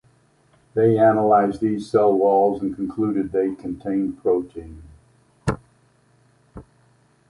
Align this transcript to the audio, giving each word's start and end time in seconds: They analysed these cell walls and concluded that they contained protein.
They 0.73 0.97
analysed 0.97 1.61
these 1.61 1.87
cell 1.91 2.11
walls 2.17 2.63
and 2.63 2.73
concluded 2.75 3.31
that 3.33 3.37
they 3.37 3.53
contained 3.53 4.19
protein. 4.19 4.81